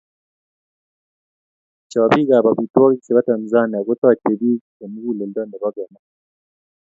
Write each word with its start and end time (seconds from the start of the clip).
Chobiikab 1.91 2.45
amtwogiik 2.51 3.03
chebo 3.05 3.21
Tanzania 3.29 3.85
kotochei 3.87 4.39
biik 4.41 4.61
eng 4.81 4.91
muguleldo 4.93 5.41
nebo 5.45 5.67
kenem. 5.75 6.03